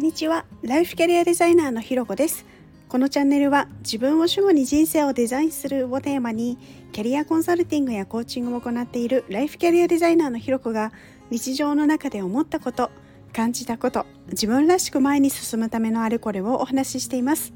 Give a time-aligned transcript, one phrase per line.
[0.00, 0.46] んにちは。
[0.62, 2.46] ライフキャリアデザイナーのひろこです。
[2.88, 6.56] このチャンネルは自分を主語に人生をデザインするをテーマに
[6.90, 10.90] キャリアコンサルティングやコーチングを行っているライフキャリアデザイナーのひろこが
[11.28, 12.90] 日常の中で思ったこと
[13.34, 17.52] 感じたこと自分らしく前に進むためのあれこれをお話ししています。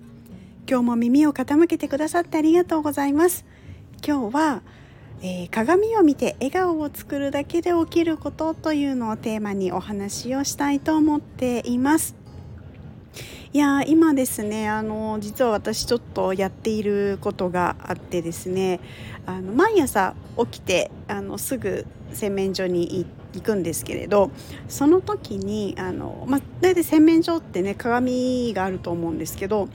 [0.69, 3.47] 今日も耳を傾けてくださってありがとうございます。
[4.07, 4.63] 今日は
[5.23, 12.24] えー、鏡を見て笑顔を作るだけで起きることというのをテーマにお話をしたいと思っています。
[13.55, 18.81] いや今ですねあの実は私ちょっとやっていることがあってですね
[19.27, 24.33] あの毎朝起きてあのすぐ洗面所に行くんですけれど
[24.67, 29.69] その時にあの、まあ、大体洗面所ってね鏡があると思うんですけど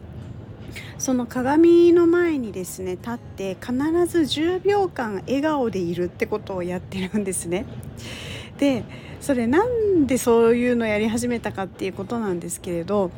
[0.98, 3.72] その鏡の前にですね立って必
[4.08, 7.66] ず10秒間笑顔でいるってことをやってるんですね。
[8.58, 8.84] で
[9.22, 13.12] それなんでそういうのやり始めたかっていうことなんですけれど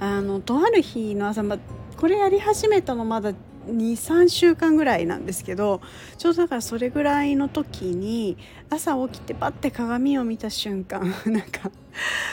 [0.00, 1.58] あのとある日の朝、ま、
[1.96, 3.34] これやり始めたのまだ
[3.66, 5.80] 23週間ぐらいなんですけど
[6.16, 8.36] ちょうどだからそれぐらいの時に
[8.70, 11.70] 朝起きてパッて鏡を見た瞬間 なんか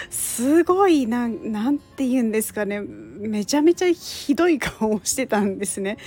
[0.09, 5.97] すごいななんて言うんですかねめちゃめちゃひどい顔をしてたんですね。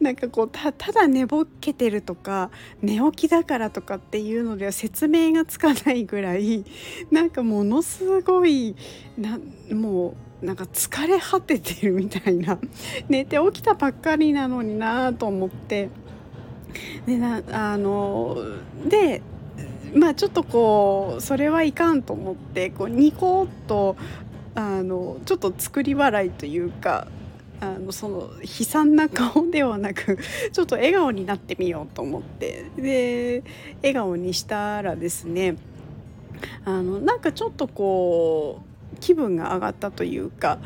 [0.00, 2.50] なんかこうただ寝ぼけてるとか
[2.82, 6.64] 寝起きだからとかっていうのでは説明がつかないぐらい
[7.10, 8.76] なんかものすごい
[9.16, 9.40] な
[9.72, 12.58] もうなんか疲れ果ててるみたいな。
[13.08, 15.88] 寝て起きたばっかりなのになと思って。
[17.06, 18.36] でなあの
[18.86, 19.22] で
[19.94, 23.96] まあちょっとこうそれはいかんと思ってこうニコッと
[24.54, 27.08] あのちょっと作り笑いというか
[27.60, 30.18] あのその悲惨な顔ではなく
[30.52, 32.66] ちょっと笑顔になってみようと思って。
[32.76, 33.42] で
[33.82, 35.56] 笑顔にしたらですね
[36.64, 38.67] あのなんかちょっとこう
[39.00, 40.58] 気分が上がったというか。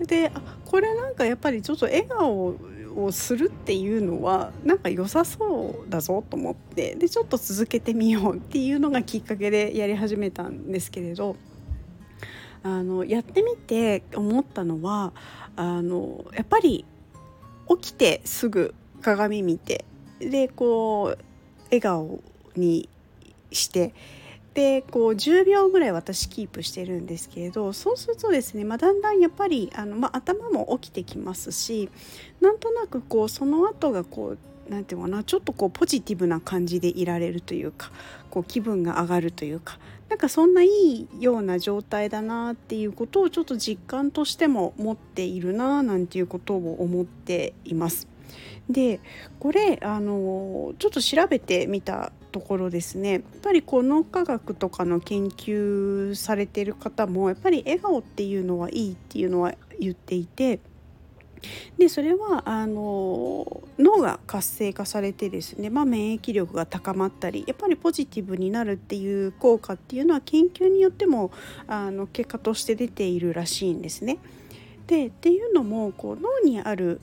[0.00, 0.32] で
[0.64, 2.56] これなんかやっぱりちょっと笑顔
[2.96, 6.94] をするっていうのはなんか良さそうだぞと思って。
[6.96, 11.36] でちょっと続けてみようっていうのがきっかけでやり始めたんですけれど。
[12.66, 15.12] あのやってみて思ったのは
[15.54, 16.86] あのやっぱり
[17.68, 19.84] 起きてすぐ鏡見て。
[20.18, 21.18] でこう
[21.66, 22.22] 笑顔
[22.56, 22.88] に
[23.52, 23.92] して。
[24.54, 31.90] でこう10秒ぐらい私キープしてるんですけれどそうするとですね、まあ、だんだんやっぱりあの、まあ、頭も起きてきますし
[32.40, 34.38] なんとなくこうその後がこう
[34.68, 37.90] 何て言うかなちょっとこうポジティブな感じでいられるというか
[38.30, 39.78] こう気分が上がるというか
[40.08, 48.06] なんかそんないいような状態だなっていうことをちょっと実感としても持っているななんていうことを思っています。
[48.70, 49.00] で
[49.40, 60.58] これあのちょっと調べてみたところですねやっぱりこの科学とかの研究されてる方もやっぱり笑顔っていうのはいいっていうのは言っていて
[61.78, 71.30] でそれはあの脳が活性化されてですね、まあ、免疫力が高まったりやっぱりポジティブになるっていう効果っていうのは研究によっても
[71.68, 74.18] あの結果として出ているらしいんですね。
[74.88, 77.00] でっていうのもこう脳にある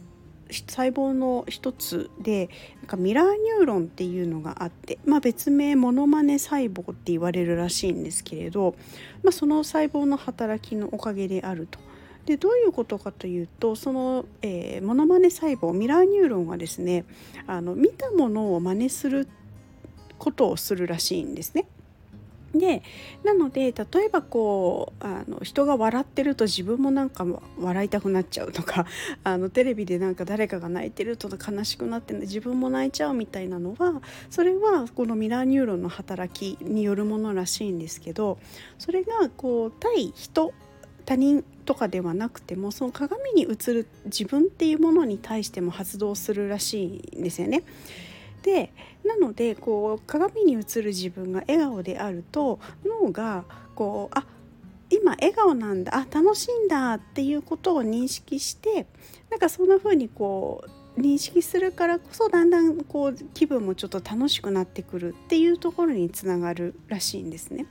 [0.52, 8.76] 細胞の一つでなんかミラーニューロンっていうのがあって、まあ、別名モノマネ細胞って言われるらしいんですけれど、
[9.24, 11.80] まあ、その細胞の働きのおかげであると。
[12.26, 17.04] でどういうことかというとその、えー、モノマネ細胞ミラーニューロンはですね
[17.48, 19.28] あの見たものを真似する
[20.20, 21.66] ことをするらしいんですね。
[22.54, 22.84] で
[23.24, 27.26] なので例えばこうあの人が笑ってると自分もなんか
[27.60, 28.86] 笑いたくなっちゃうとか
[29.24, 38.38] あのテレビでなんか誰かが泣いてると悲しくなって自分も泣いちゃうみたいなのはそれはこのミラーニューロンの働きによるものらしいんですけど
[38.78, 40.54] それがこう対人
[41.06, 47.64] 他人とかではなくてもその鏡に映る自分っていうものに対しても発動するらしいんですよね。
[48.44, 48.74] で
[49.06, 53.44] なのでこう鏡に映る自分が笑顔であると脳が
[53.76, 54.26] こうあ
[54.90, 58.86] 今笑顔なんだあ楽しいんだっていうことを認識して
[59.30, 60.64] なんかそんな風にこ
[60.98, 67.66] う認識するからこそだんだんこう気分もちょっと楽しくなってくるっていうところにつながるらしいんですね。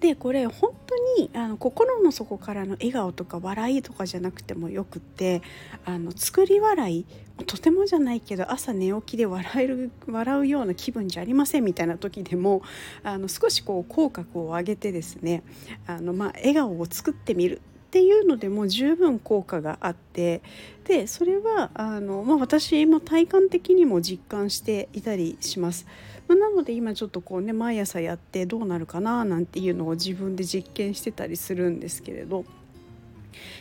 [0.00, 5.42] でこれ本当にあの心の底からの笑顔とか笑いとかじゃなくてもよくって
[5.84, 7.06] あの作り笑い
[7.46, 12.62] とてもじゃないけど朝寝起きで笑える笑うような気分じゃありませんみたいな時でも
[13.02, 15.42] あの少しこう口角を上げてですね
[15.86, 20.42] あの、まあ、笑顔を作ってみるっていうのでも十分効果があって
[20.84, 25.86] でそれはあの、まあ、私も体感的にも実感していたりします。
[26.28, 32.44] まあ、なので今ちょっとこうね毎朝やってどうなるかななんていうのを自分で実験してたりするんですけれど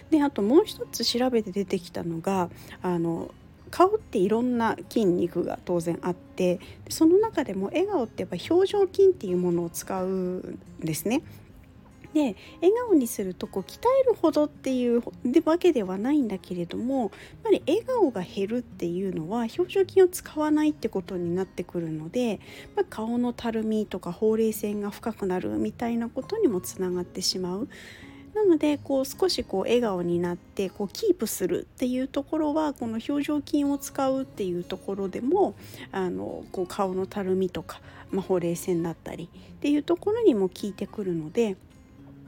[0.09, 2.49] であともう一つ調べて出てきたのが
[2.81, 3.33] あの
[3.71, 6.59] 顔っていろんな筋肉が当然あって
[6.89, 11.21] その中でも笑顔ってやっぱ表情筋っていうものを使うんですね。
[12.17, 15.03] で笑顔にするとこう鍛えるほどっていう
[15.45, 17.11] わけではないんだけれどもやっ
[17.43, 22.39] ぱり笑顔が減るっていうのは表情筋を使わないってことになってくるので、
[22.75, 27.69] ま、顔のたるみとかほうれい線が深くなるみたいなことにもつながってしまう。
[28.33, 35.55] なのでこう少しこう笑顔になってこうキープするっていうところはこの表情筋を使うっていうところでも
[35.91, 37.81] あのこう顔のたるみとか、
[38.11, 41.57] まあ、ほうれい線だったりっていうところにも効いてくるので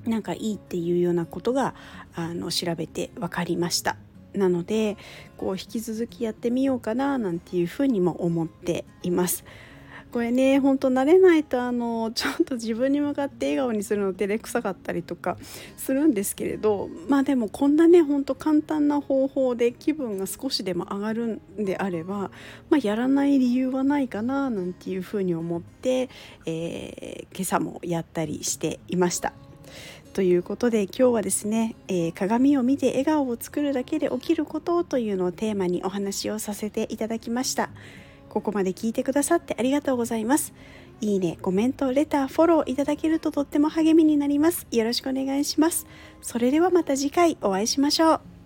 [0.09, 1.75] なんかいいっていうようなことが
[2.15, 3.97] あの調べて分かりました。
[4.33, 4.97] なので
[5.37, 9.43] こう引き続きやってみようかななんていうふうにも思っています。
[10.11, 15.37] これねほんと慣れないとあのちょっと自分に向かって笑顔にするの照れくさかったりとか
[15.77, 22.31] するんですけれどまあでもこんなねほんと簡単な方法で気分が少しでも上がるんであれば、
[22.71, 26.09] まあ、やらない理由はないかななんていうふうに思って、
[26.47, 29.33] えー、今朝もやったりしていました。
[30.13, 37.69] ということで今日はですね、えー、鏡を見て笑顔を作るだけで起きることというのをテーマにお話をさせていただきました。
[38.29, 40.53] ここまで聞いてくださってありがとうございます。
[41.01, 44.67] いいね、コメント、レター、フォローいただけるととっても励みになります。
[44.71, 45.87] よろしくお願いします。
[46.21, 48.38] それではまた次回お会いしましょう。